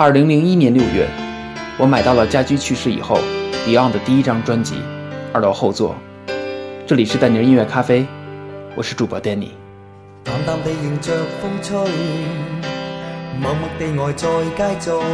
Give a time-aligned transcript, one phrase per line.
[0.00, 1.06] 二零零一年六月，
[1.76, 3.18] 我买到了家驹去世以后
[3.66, 4.76] Beyond 的第一张专辑
[5.30, 5.94] 《二楼后座》。
[6.86, 8.06] 这里是带你音乐咖啡，
[8.74, 9.48] 我是主播 Danny。
[10.24, 11.76] 淡淡地迎着风吹，
[13.38, 15.04] 默默地呆在街中。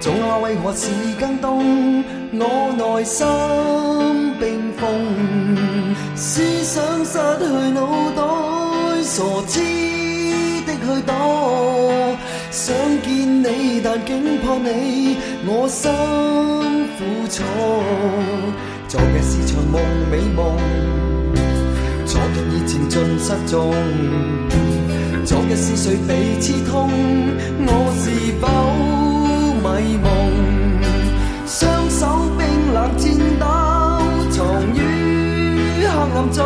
[0.00, 2.02] 早话为何是更冻？
[2.32, 3.24] 我内心
[4.40, 8.22] 冰封，思想失去脑袋，
[9.04, 9.60] 傻痴
[10.66, 11.75] 的去躲。
[12.56, 15.92] 想见你，但竟怕你，我心
[16.96, 17.44] 苦楚。
[18.88, 19.78] 昨日是场梦，
[20.10, 20.56] 美梦。
[22.06, 23.74] 昨日已情尽失踪。
[25.26, 26.88] 昨日是谁被刺痛？
[27.66, 28.08] 我是
[28.40, 28.48] 否
[29.60, 30.08] 迷蒙？
[31.46, 32.06] 双手
[32.38, 32.40] 冰
[32.72, 33.04] 冷颤
[33.38, 33.44] 抖，
[34.30, 34.40] 藏
[34.74, 34.80] 于
[35.76, 35.92] 黑暗
[36.32, 36.40] 中。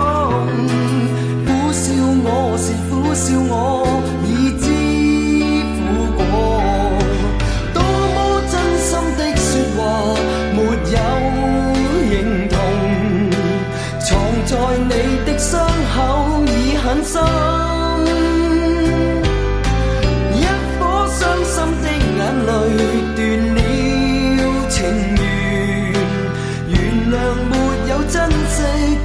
[1.47, 1.86] 苦笑
[2.24, 3.86] 我是苦笑我，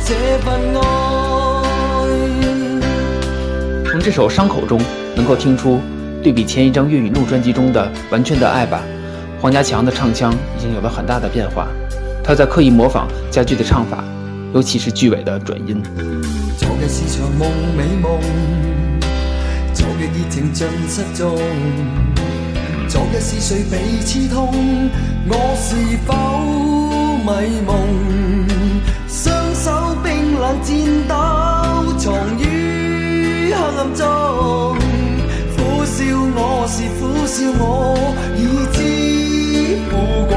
[0.06, 0.16] 从
[4.00, 4.80] 这首《伤口》中
[5.16, 5.82] 能够听出，
[6.22, 8.84] 对比前一张粤语录专辑中的《完全的爱吧》，
[9.42, 11.68] 黄家强的唱腔已经有了很大的变化。
[12.24, 14.04] 他在刻意模仿家驹的唱法，
[14.54, 15.82] 尤其是句尾的转音。
[16.56, 18.22] 昨日是场梦，美梦。
[19.74, 21.36] 昨日已情尽失踪。
[22.88, 24.54] 昨日是谁被刺痛？
[25.28, 25.76] 我是
[26.06, 26.14] 否
[27.26, 27.32] 迷
[27.66, 27.74] 蒙？
[30.62, 31.14] 颤抖，
[31.98, 32.06] 藏
[32.38, 32.44] 于
[33.52, 34.06] 黑暗中。
[35.56, 35.98] 苦笑
[36.36, 37.64] 我是苦笑我，
[38.38, 38.40] 已
[38.74, 38.78] 知
[39.90, 39.92] 苦
[40.28, 40.34] 果。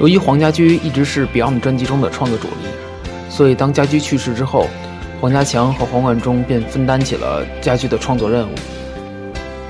[0.00, 2.68] 由于黄家驹一直是 Beyond 专辑中的创作主力，
[3.28, 4.68] 所以当家驹去世之后，
[5.20, 8.52] 黄家强和黄贯中便分担起了家驹的创作任务。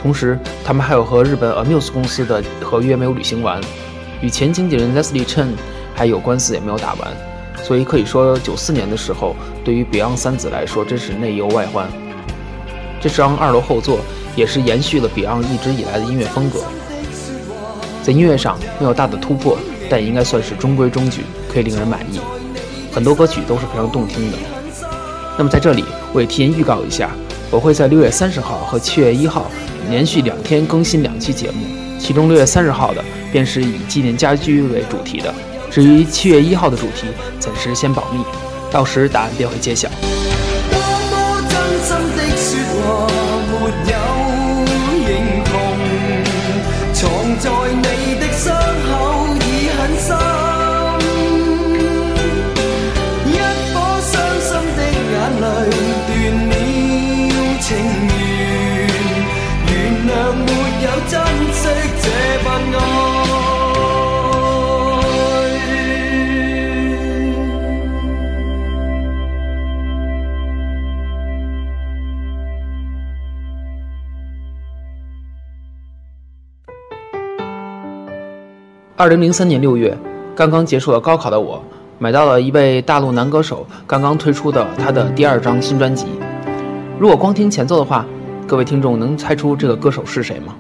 [0.03, 3.59] 同时，他们还有和日本 Amuse 公司的合约没有履行完，
[4.21, 5.49] 与前经纪人 Leslie Chen
[5.95, 7.11] 还有官司也没有打完，
[7.65, 9.35] 所以可以说，九四年的时候，
[9.65, 11.89] 对于 Beyond 三子来说，真是内忧外患。
[13.01, 14.01] 这张二楼后座
[14.37, 16.61] 也是延续了 Beyond 一直以来的音乐风格，
[18.03, 21.23] 在音乐上没有大的突破，但应该算是中规中矩，
[21.53, 22.21] 可以令人满意。
[22.93, 24.39] 很多歌曲都是非常动听的。
[25.37, 27.11] 那么在这里，我也提前预告一下，
[27.51, 29.51] 我会在六月三十号和七月一号
[29.89, 31.65] 连续两天更新两期节目，
[31.99, 35.33] 其中六月三十号的便是以纪念家居为主题的，
[35.71, 37.07] 至于七月一号的主题，
[37.39, 38.21] 暂时先保密，
[38.71, 39.89] 到时答案便会揭晓。
[78.99, 79.97] 二零零三年六月，
[80.35, 81.63] 刚刚结束了高考的我，
[82.01, 86.07] 买到了一位大陆男歌手刚刚推出的他的第二张新专辑。
[86.99, 88.05] 如果光听前奏的话，
[88.45, 90.57] 各位听众能猜出这个歌手是谁吗？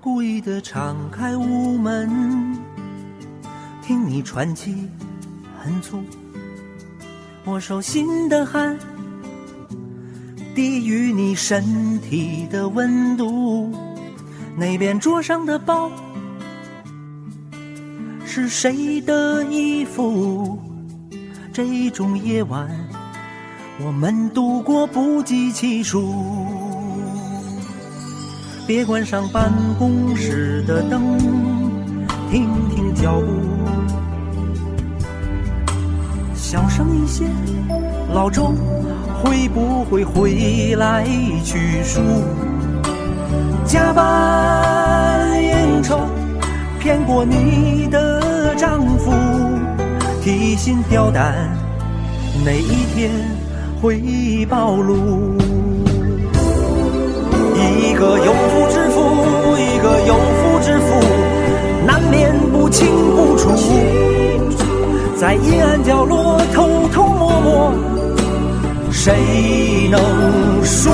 [0.00, 2.58] 故意的敞开屋门，
[3.80, 4.88] 听你喘气
[5.62, 6.02] 很粗，
[7.44, 8.76] 我手心的汗
[10.52, 13.70] 低于你身体的温度，
[14.56, 15.88] 那边桌上的包
[18.34, 20.58] 是谁的衣服？
[21.52, 22.66] 这种夜晚，
[23.84, 26.46] 我们度过不计其数。
[28.66, 31.18] 别关上办公室的灯，
[32.30, 33.26] 听听脚步，
[36.34, 37.26] 小声一些。
[38.14, 38.54] 老周
[39.22, 41.04] 会不会回来
[41.44, 42.00] 取书？
[43.66, 46.00] 加班应酬
[46.80, 48.21] 骗过你的
[48.62, 49.10] 丈夫，
[50.22, 51.34] 提心吊胆，
[52.44, 53.10] 哪一天
[53.80, 55.34] 会暴露？
[57.56, 59.00] 一个有夫之妇，
[59.58, 60.94] 一个有妇之妇，
[61.84, 62.86] 难免不清
[63.16, 63.50] 不楚，
[65.16, 67.72] 在阴暗角落偷偷摸摸，
[68.92, 70.00] 谁能
[70.62, 70.88] 舒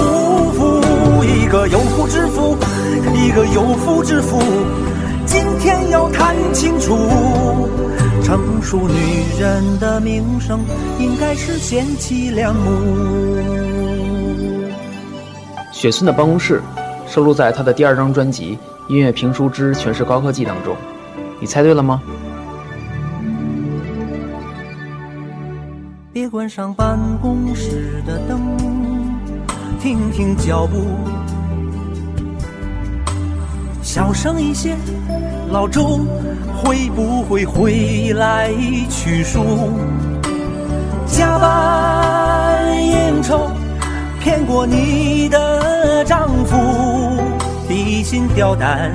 [0.55, 0.81] 服？
[1.23, 2.57] 一个有夫之妇，
[3.15, 4.39] 一个有妇之妇，
[5.27, 6.78] 今天要谈清
[8.77, 10.61] 女人的名声，
[10.99, 13.41] 应该是贤妻良母。
[15.73, 16.61] 雪村的办公室
[17.07, 18.59] 收录在他的第二张专辑
[18.93, 20.77] 《音乐评书之全是高科技》当中，
[21.41, 22.03] 你猜对了吗？
[26.13, 28.57] 别关上办公室的灯，
[29.81, 30.85] 听听脚步，
[33.83, 34.77] 小声一些，
[35.51, 36.01] 老周
[36.63, 38.51] 会不会回来
[38.91, 39.41] 取书？
[41.07, 43.51] 加班应酬。
[44.21, 46.57] 骗过你的丈夫，
[47.67, 48.93] 提心吊胆，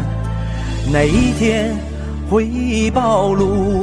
[0.91, 1.75] 哪一天
[2.29, 3.81] 会暴露？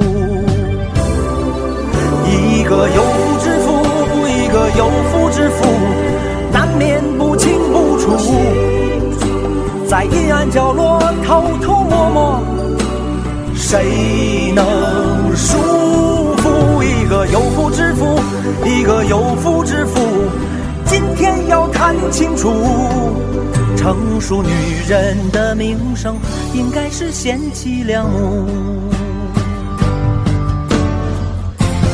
[2.25, 5.67] 一个有夫之妇，一个有妇之妇，
[6.53, 8.17] 难免不清不楚，
[9.89, 12.41] 在阴暗角落偷偷摸摸，
[13.61, 15.59] 谁能束
[16.39, 16.83] 缚？
[16.83, 18.19] 一个有夫之妇，
[18.65, 20.01] 一个有妇之妇。
[20.87, 22.51] 今天要看清楚，
[23.77, 24.51] 成熟女
[24.89, 26.17] 人的名声
[26.55, 28.49] 应该是贤妻良母。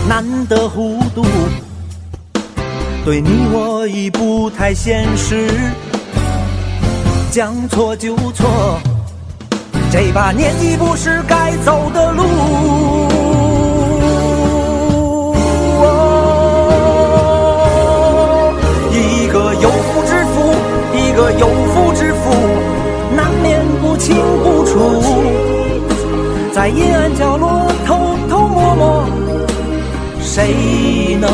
[0.08, 1.26] 难得糊涂，
[3.04, 5.50] 对你我已不太现实。
[7.30, 8.78] 将错就错，
[9.98, 12.22] 这把年纪不是该走的路。
[18.92, 20.52] 一个有夫之妇，
[20.92, 22.30] 一个有夫之妇
[23.16, 24.14] 难免不清
[24.44, 25.14] 不楚，
[26.52, 29.04] 在阴暗角落偷偷摸摸，
[30.20, 31.30] 谁能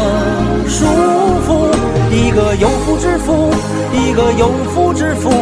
[0.69, 0.87] 舒
[1.44, 1.67] 服？
[2.12, 3.50] 一个有夫之妇，
[3.93, 5.32] 一个有夫之妇，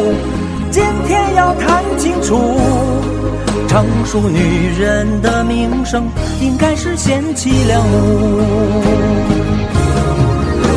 [0.70, 2.89] 今天要谈清楚。
[3.68, 6.08] 成熟女人的名声，
[6.40, 8.40] 应该是贤妻良母。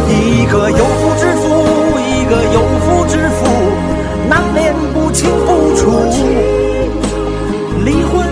[0.10, 1.44] 一个有夫之妇，
[2.00, 3.48] 一个有夫之妇。
[4.30, 5.92] 难免不清不楚，
[7.84, 8.26] 离婚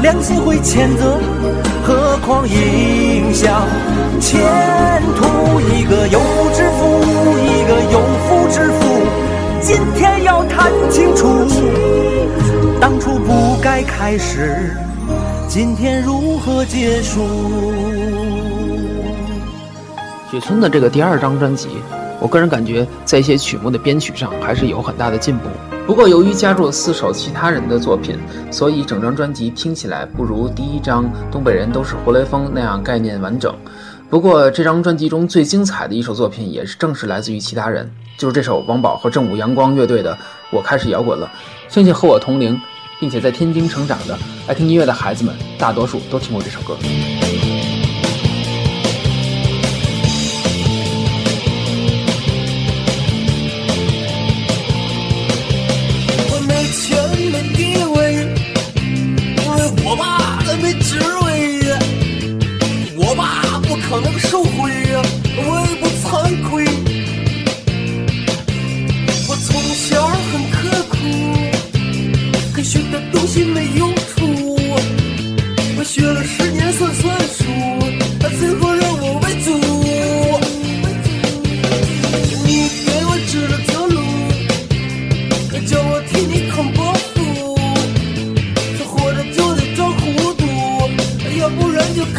[0.00, 1.18] 良心会谴责，
[1.84, 3.66] 何况影响
[4.20, 4.40] 前
[5.16, 5.60] 途？
[5.60, 7.02] 一个有夫之妇，
[7.42, 8.80] 一个有夫之妇，
[9.60, 11.26] 今天要谈清楚，
[12.80, 14.70] 当初不该开始，
[15.48, 17.22] 今天如何结束？
[20.30, 21.68] 雪村的这个第二张专辑。
[22.20, 25.44] 我个人感觉，在一些曲目的编曲上还是有很大的进步。
[25.86, 28.18] 不过，由于加入了四首其他人的作品，
[28.50, 33.54] 所以整张专辑听起来不如第一张《东北人都是活雷锋》那样概念完整。
[34.08, 40.14] 不过，这张专辑中最精彩的一首作品，也是正是来自于其他人，就是这首王宝和正午阳光乐队的
[40.50, 41.30] 《我开始摇滚了》。
[41.74, 42.58] 相信和我同龄，
[43.00, 44.16] 并且在天津成长的
[44.46, 46.76] 爱听音乐的孩子们，大多数都听过这首歌。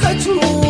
[0.08, 0.67] kaçmış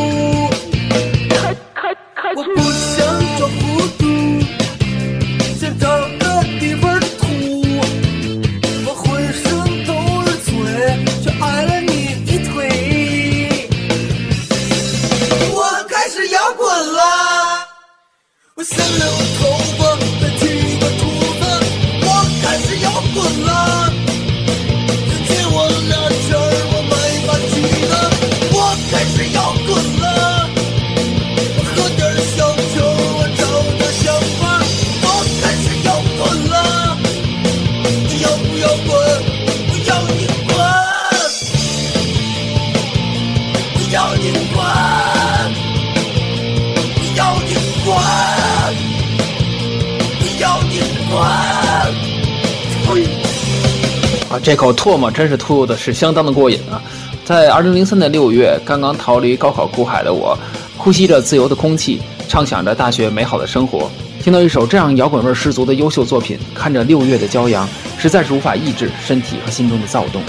[54.29, 56.81] 啊，这口唾沫真是吐的是相当的过瘾啊！
[57.23, 60.37] 在二零零三年六月，刚刚逃离高考苦海的我，
[60.77, 63.89] 呼吸着自由的空气，畅想着大学美好的生活，
[64.21, 67.67] 听到一首这样摇滚味十足的优秀作品，看着六月的骄阳，
[67.97, 70.21] 实在是无法抑制身体和心中的躁动。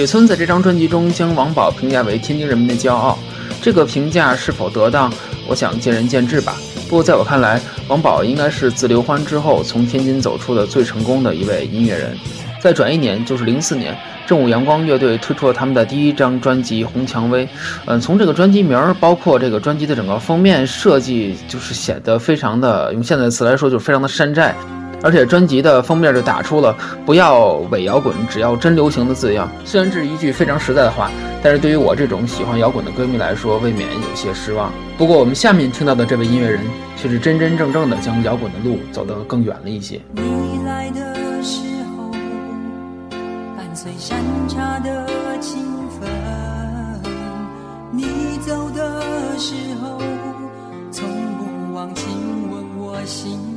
[0.00, 3.18] 雪村在这张专辑中将王宝评价为天津人民的骄傲，
[3.60, 5.12] 这个评价是否得当，
[5.46, 6.56] 我想见仁见智吧。
[6.88, 12.16] 不过在我看来，王宝应该是自刘欢之后从天津走出的最成功的一位音乐人。
[12.62, 13.94] 再转一年就是零四年，
[14.26, 17.44] 正午阳光乐队推出了他们的第一张专辑《红蔷薇》。
[17.84, 24.54] 嗯，从这个专辑名儿，包括这个专辑的整个封面设计，就是显得非常的，用现在词来说，就是非常的山寨。
[25.02, 26.76] 而且专辑的封面就打出了
[27.06, 29.48] “不要伪摇滚，只要真流行”的字样。
[29.64, 31.10] 虽然这是一句非常实在的话，
[31.42, 34.70] 但是对于我这种喜欢摇滚的歌迷来说，未免有些失望。
[34.98, 36.60] 不过我们下面听到的这位音乐人，
[36.96, 40.00] 却是真真正正的将摇滚的路走得更远了一些。
[40.12, 41.62] 你来的时
[41.96, 42.10] 候，
[43.56, 45.06] 伴随山茶的
[45.40, 46.06] 清风；
[47.90, 48.04] 你
[48.46, 49.00] 走的
[49.38, 49.98] 时候，
[50.90, 52.06] 从不忘亲
[52.50, 53.49] 吻我心。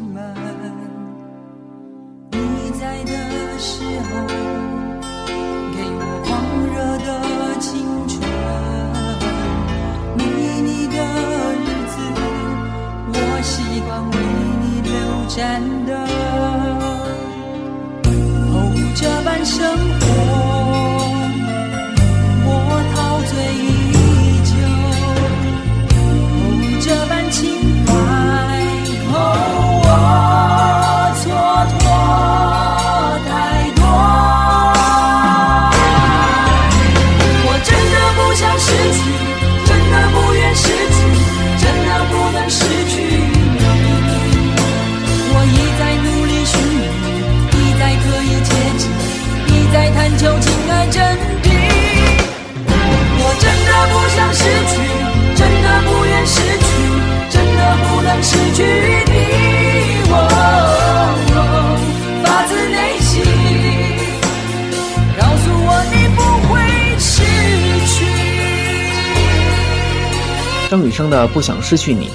[71.04, 72.08] 生的《不想失去你》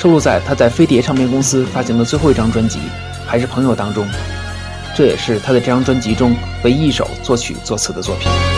[0.00, 2.78] 收录在他在飞碟唱片公司发行的最后一张专辑
[3.26, 4.06] 《还是朋友》当中，
[4.96, 8.53] 这也是他在这张专辑中唯一一首作曲作词的作品。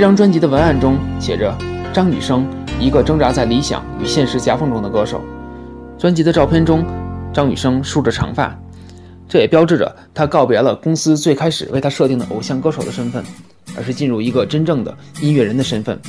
[0.00, 1.54] 这张专辑的文案中写着
[1.92, 2.48] ：“张雨生，
[2.80, 5.20] 一个挣扎在理想与现实夹缝中的歌手。”
[6.00, 6.82] 专辑的照片中，
[7.34, 8.58] 张雨生梳着长发，
[9.28, 13.22] 这也标志着他告别了公司最开始为他设定的偶像歌手的身份，
[13.76, 16.00] 而是进入一个真正的音乐人的身份。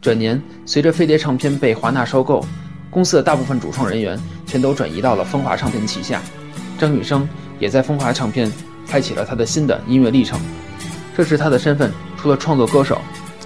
[0.00, 2.46] 转年，随着飞碟唱片被华纳收购，
[2.90, 4.16] 公司的大部分主创人员
[4.46, 6.22] 全都转移到了风华唱片旗下，
[6.78, 8.48] 张雨生也在风华唱片
[8.86, 10.38] 开启了他的新的音乐历程。
[11.16, 12.98] 这时他的身份除了创作歌手，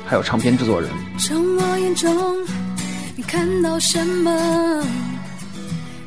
[0.07, 0.89] 还有唱片制作人。
[1.19, 2.37] 从我眼中，
[3.17, 4.87] 你看到什么？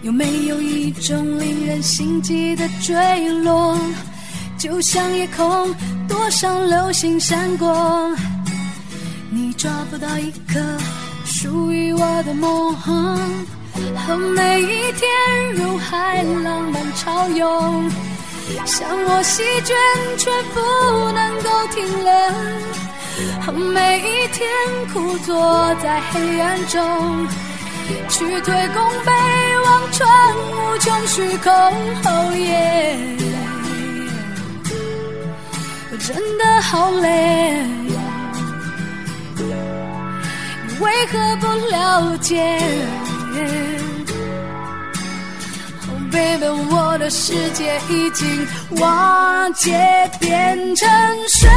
[0.01, 2.95] 有没有一种令人心悸的坠
[3.43, 3.77] 落？
[4.57, 5.75] 就像夜空
[6.07, 8.15] 多少流星闪过，
[9.29, 10.59] 你抓不到一颗
[11.25, 12.73] 属于我的梦。
[12.75, 17.89] 和每一天如海浪般潮涌，
[18.65, 19.75] 像我席卷
[20.17, 22.11] 却不能够停留。
[23.51, 24.47] 每一天
[24.93, 27.27] 枯坐在黑暗中。
[28.07, 29.11] 去推弓背
[29.65, 30.07] 望穿
[30.37, 31.51] 无穷虚空，
[32.05, 32.95] 哦耶！
[35.91, 37.65] 我真的好累，
[40.67, 42.59] 你为何不了解
[46.19, 48.45] baby，我的世界已经
[48.81, 50.87] 瓦解，变成
[51.29, 51.49] 水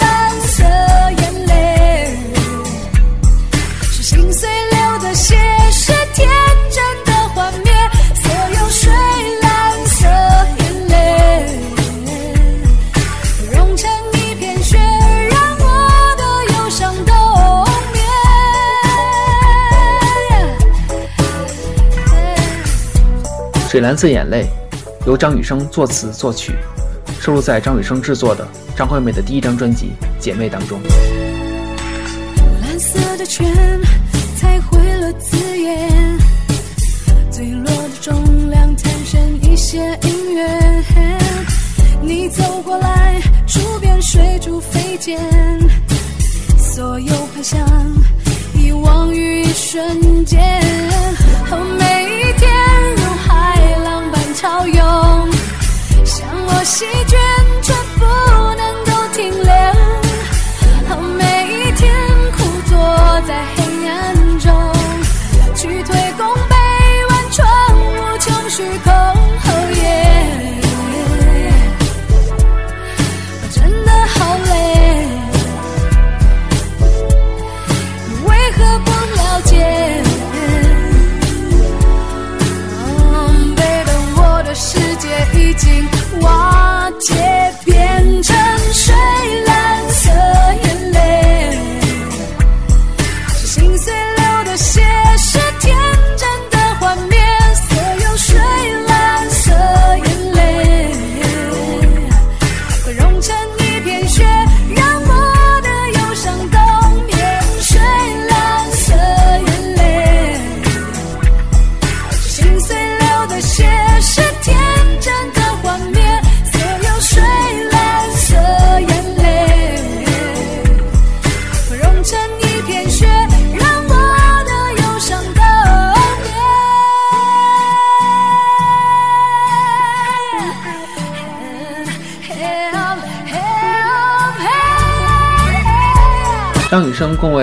[0.00, 0.64] 蓝色
[1.18, 2.16] 眼泪，
[3.92, 5.36] 是心碎流的血。
[5.70, 6.28] 是天
[23.78, 24.44] 水蓝色眼泪》
[25.06, 26.52] 由张雨生作词作曲，
[27.20, 28.44] 收录在张雨生制作的
[28.76, 30.80] 张惠妹的第一张专辑《姐妹》当中。
[32.60, 33.46] 蓝色的圈
[34.36, 36.18] 彩绘了字眼，
[37.30, 40.44] 坠落的重量产生一些音乐。
[42.02, 45.20] 你走过来，触边水柱飞溅，
[46.58, 47.60] 所有幻想
[48.56, 50.40] 遗忘于一瞬间。
[51.52, 52.27] 哦，每一
[54.40, 55.28] 潮涌，
[56.04, 57.18] 向我席卷，
[57.60, 58.04] 却不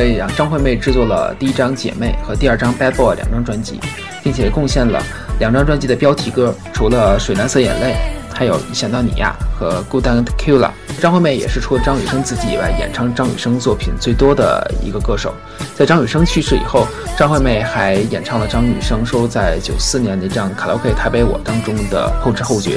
[0.05, 3.79] 生共为张惠妹制作了第一张《姐妹》和第二张《Bad Boy》两张专辑，
[4.23, 5.01] 并且贡献了
[5.39, 7.95] 两张专辑的标题歌，除了《水蓝色眼泪》，
[8.35, 10.67] 还有《想到你呀》和《Good and Tequila》。
[11.01, 15.33] 张惠妹也是除了张雨生自己以外，演唱张雨生作品最多的一个歌手。
[15.75, 16.87] 在张雨生去世以后，
[17.17, 22.71] 张惠妹还演唱了张雨生收在九四年的这张《卡拉 OK 台北我》当中的《后知后觉》。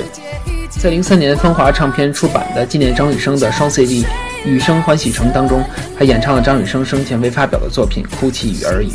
[0.70, 4.02] 在零三年风华唱片出版的纪念张雨生的双 CD
[4.48, 5.62] 《雨生欢喜城》当中，
[5.96, 8.88] 还演唱了张雨生生前未发表的作品《哭泣与耳语》。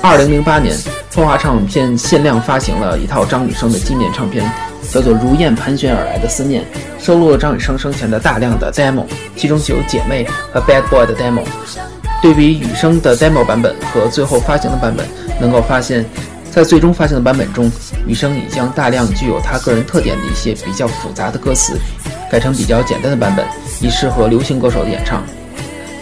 [0.00, 0.76] 二零零八年，
[1.10, 4.48] 风华唱片限量发行了一套张雨生的纪念唱片，
[4.92, 6.62] 叫做《如燕盘旋而来的思念》，
[7.04, 11.42] 收录了张雨生生前的大量的 demo，其中就有《姐妹》和《Bad Boy》的 demo。
[12.22, 15.06] 对比雨声的 demo 版本和最后发行的版本，
[15.40, 16.04] 能够发现，
[16.50, 17.70] 在最终发行的版本中，
[18.06, 21.76] 雨声已将大量具有他个人特点的一些比较复杂的歌词，
[22.30, 23.44] 改成比较简单的版本，
[23.80, 25.22] 以适合流行歌手的演唱。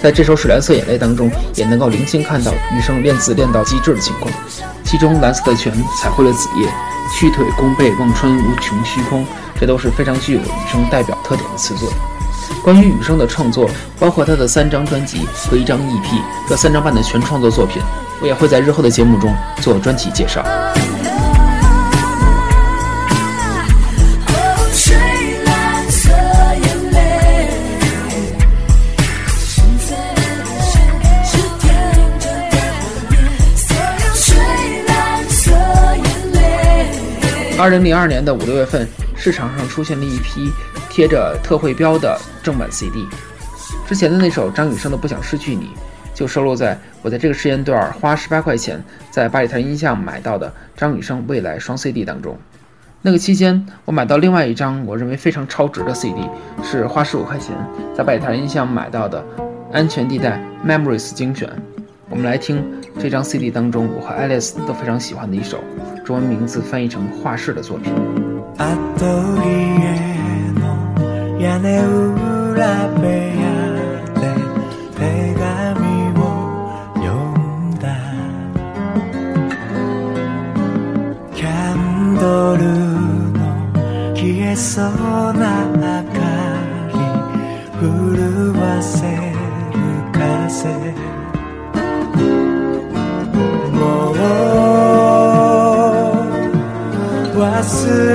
[0.03, 4.31] 在这首《水蓝色眼泪》当中，也能够零星看到雨生练字练到极致的情况。
[4.85, 6.69] 其中，蓝色的泉，彩绘了子夜，
[7.19, 9.25] 屈腿弓背望穿无穷虚空，
[9.59, 11.91] 这都是非常具有雨生代表特点的词作。
[12.63, 17.83] 关于雨声的创作，包括他的三张专辑和一张 EP，这三张半的全创作作品，
[18.21, 19.33] 我也会在日后的节目中
[19.63, 20.45] 做专题介绍。
[37.65, 40.53] 二零零二年的五六月份，市场上出现了一批
[40.91, 43.09] 贴着特惠标的正版 CD。
[43.89, 45.65] 之前的那首张雨生的《不想失去你》，
[46.13, 52.37] 就收录在我在这个时间段花十八块钱在八里台音像买到的张雨生未来双 CD 当中。
[53.01, 56.21] 那个期间，我买到另外一张我认为非常超值的 CD，
[56.63, 57.57] 是花十五块钱
[57.97, 59.25] 在八里台音像买到的
[59.73, 61.49] 《安全地带 Memories 精选》。
[62.14, 62.64] 我们来听
[63.00, 65.64] 这张 CD 当中我和 Alice 都非常喜欢的一首
[66.04, 67.94] 中文名字翻译成画室的作品。
[68.58, 69.06] アト
[69.40, 69.50] リ
[69.86, 71.60] エの屋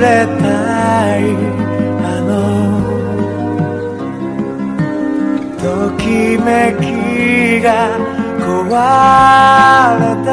[0.00, 0.48] れた
[1.18, 1.20] い。
[2.02, 2.30] あの
[5.58, 5.62] と
[5.98, 6.04] き
[6.38, 6.48] め
[6.80, 6.82] き
[7.62, 7.68] が
[8.38, 8.48] 壊
[10.00, 10.30] れた。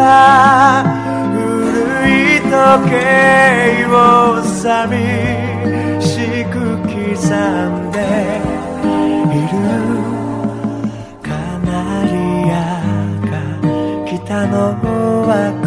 [1.34, 1.38] 古
[2.10, 2.52] い時
[2.90, 2.92] 計
[3.90, 3.92] を
[4.44, 4.90] 寂
[6.02, 6.06] し
[6.46, 7.96] く刻んで
[8.94, 9.56] いる。
[11.22, 11.26] カ
[11.66, 11.70] ナ
[12.06, 12.16] リ
[12.52, 12.56] ア
[13.26, 13.32] が
[14.08, 14.16] 北
[14.48, 15.67] の9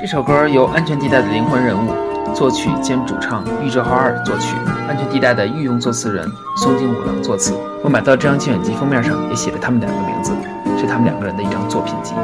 [0.00, 1.90] 这首歌由安全地带的灵魂人物
[2.34, 4.54] 作曲兼主唱玉哲豪二作曲，
[4.88, 7.54] 安全地带的御用作词人松井五郎作词。
[7.82, 10.32] 我买到这张精选集封面上也写了他们两个名字，
[10.78, 12.14] 是他们两个人的一张作品集。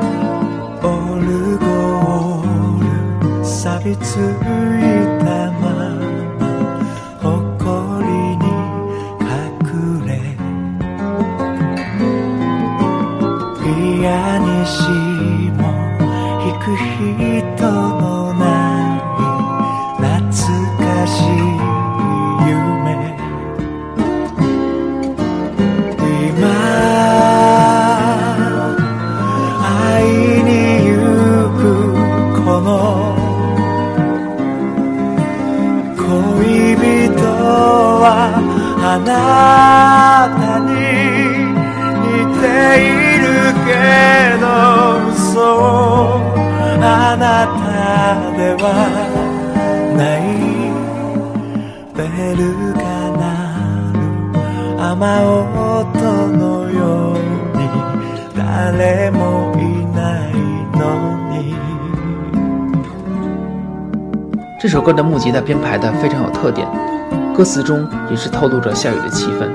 [14.68, 14.82] アニシ
[15.52, 15.62] モ
[15.98, 18.44] 弾く人のな
[18.96, 19.00] い
[19.96, 21.10] 懐かし
[21.44, 21.47] い。
[65.18, 66.64] 这首歌的编排的非常有特点，
[67.34, 69.48] 歌词中也是透露着下雨的气氛，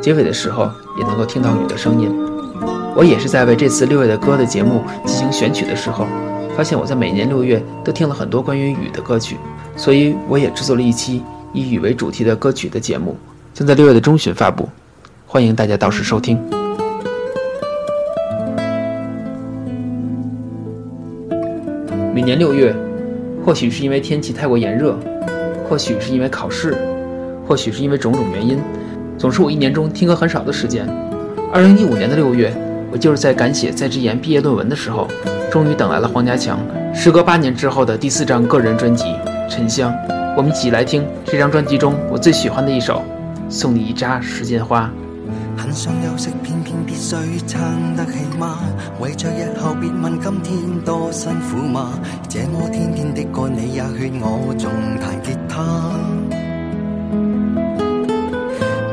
[0.00, 2.08] 结尾的时候也能够听到雨的声音。
[2.94, 6.06] 我也是在为这次六月的歌的节目进行选曲的时候，
[6.56, 9.36] 发现我在每年六月都听了很多关于雨的歌曲，
[9.76, 13.16] 所以我也制作了一期以雨为主题的歌曲的节目，
[13.52, 14.68] 将在六月的中旬发布，
[15.26, 16.38] 欢迎大家到时收听。
[22.14, 22.72] 每年六月，
[23.44, 24.98] 或许是因为天气太过炎热，
[25.68, 26.76] 或许是因为考试，
[27.46, 28.58] 或许是因为种种原因，
[29.16, 30.86] 总是我一年中听歌很少的时间。
[31.52, 32.52] 二零一五年的六月，
[32.92, 35.08] 我就是在赶写在职研毕业论文的时候，
[35.50, 36.60] 终于等来了黄家强
[36.94, 39.04] 时隔八年之后的第四张个人专辑
[39.48, 39.90] 《沉香》。
[40.36, 43.02] 我们一起来听这张专辑中我最喜欢的一首
[43.50, 44.88] 《送你一扎时间花》。
[45.60, 47.14] 很想休息，偏偏必须
[47.46, 48.58] 撑得起嗎？
[48.98, 51.98] 為着日後別問今天多辛苦嗎？
[52.30, 55.92] 這麼天天的愛你，也劝我仲彈吉他。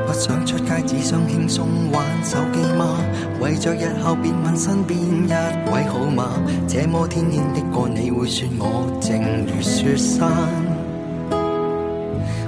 [0.05, 1.61] 不想出街，只想輕鬆
[1.93, 2.99] 玩手機嗎？
[3.39, 6.43] 為着日後別問身邊一位好嗎？
[6.67, 10.66] 這麼天天的愛你，會說我靜如雪山。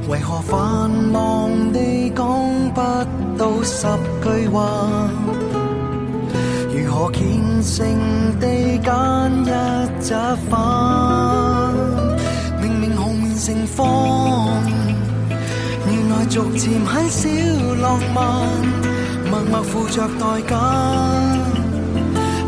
[0.09, 2.25] 为何繁忙地讲
[2.73, 2.81] 不
[3.37, 3.85] 到十
[4.23, 5.07] 句话？
[6.73, 7.21] 如何虔
[7.61, 7.85] 诚
[8.39, 8.89] 地拣
[9.45, 9.51] 一
[10.01, 11.71] 扎花？
[12.59, 13.85] 明明红面盛放，
[15.85, 17.29] 原来逐渐很少
[17.79, 18.17] 浪漫，
[19.29, 20.57] 默默付着代价。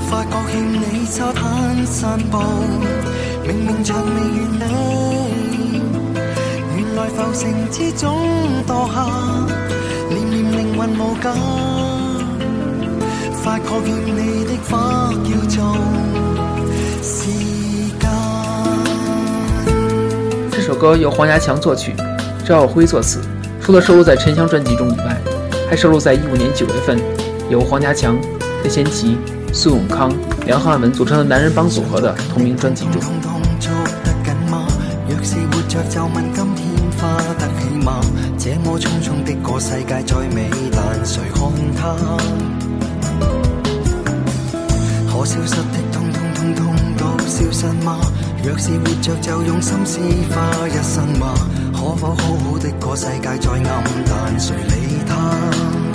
[0.09, 2.39] 发觉欠你沙滩散步，
[3.47, 4.65] 明明尚未完美，
[6.95, 8.17] 来浮城之中
[8.67, 9.07] 堕下，
[10.09, 11.31] 念念灵魂无价。
[13.41, 15.77] 发觉欠你的花叫做
[17.01, 17.31] 时
[17.97, 18.09] 间。
[20.51, 21.95] 这首歌由黄家强作曲，
[22.45, 23.19] 赵耀辉作词。
[23.61, 25.17] 除了收录在《沉香》专辑中以外，
[25.69, 26.99] 还收录在一五年九月份
[27.49, 28.17] 由黄家强、
[28.63, 29.17] 任贤齐、
[29.53, 30.11] 苏永康、
[30.45, 33.01] 梁汉文组成的男人帮组合的同名专辑中。
[37.01, 37.99] 花得起吗？
[38.37, 41.41] 这么匆匆的个世界再美，但谁看
[41.75, 41.81] 它？
[45.09, 47.97] 可消失的通通通通都消失吗？
[48.43, 51.33] 若是活着就用心思花一生吗？
[51.73, 55.90] 可否好好的个世界再暗淡，谁理他？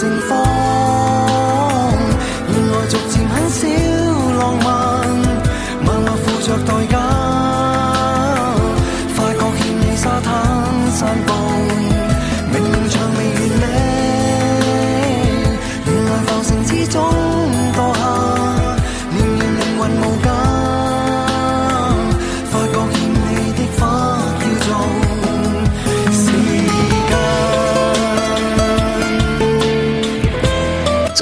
[0.00, 0.34] 盛放，
[2.48, 3.68] 原来逐渐很少
[4.38, 4.99] 浪漫，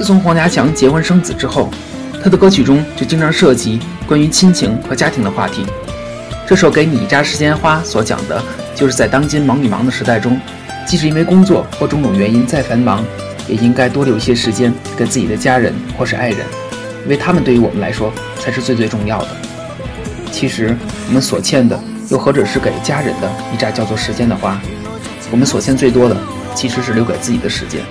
[0.09, 1.68] 从黄家强结婚生子之后，
[2.25, 5.66] 他的歌曲中就经常涉及关于亲情和家庭的话题。
[6.47, 8.42] 这首《给你一扎时间花》所讲的，
[8.75, 10.40] 就是在当今忙与忙的时代中，
[10.87, 13.05] 即使因为工作或种种原因再繁忙，
[13.47, 16.38] 也应该多留一些时间给自己的家人或是爱人，
[17.05, 19.29] 因为他们对于我们来说才是最最重要的。
[20.33, 20.75] 其实
[21.09, 24.59] 我们所欠的，又何止是给家人的一扎叫做时间的花？
[25.31, 26.16] 我们所欠最多的，
[26.55, 27.83] 其实是留给自己的时间。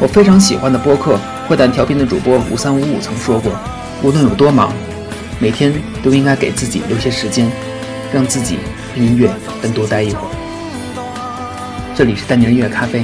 [0.00, 1.16] 我非常喜欢的播客
[1.48, 3.50] 《坏蛋调频》的主播五三五五曾说过，
[4.00, 4.72] 无论有多忙，
[5.40, 5.72] 每天
[6.04, 7.50] 都应该给自己留些时间，
[8.12, 8.58] 让自己
[8.94, 9.28] 和音乐
[9.60, 10.30] 单独待一会儿。
[11.96, 13.02] 这里是丹尼的音乐咖啡，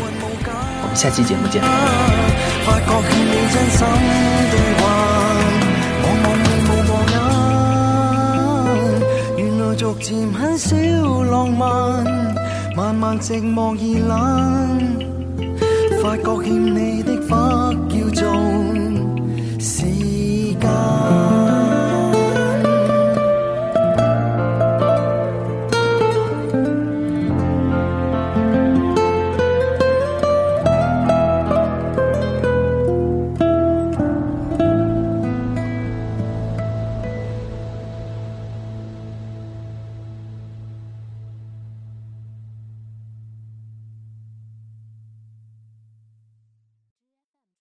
[0.82, 1.60] 我们下期节目见。
[2.64, 3.84] 發覺欠你真心
[4.52, 4.82] 對話，
[6.04, 6.94] 望望你無和
[9.34, 10.76] 眼，原來逐漸很少
[11.24, 12.06] 浪漫，
[12.76, 14.14] 慢慢寂寞而冷。
[16.04, 18.30] 发觉欠你的花叫做
[19.58, 19.86] 时
[20.60, 21.33] 间。